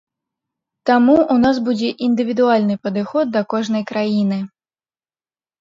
Таму, 0.89 1.17
у 1.35 1.35
нас 1.43 1.59
будзе 1.67 1.91
індывідуальны 2.07 2.79
падыход 2.87 3.25
да 3.37 3.41
кожнай 3.55 3.83
краіны. 3.93 4.41